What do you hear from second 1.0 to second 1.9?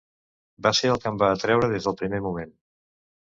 que em va atraure des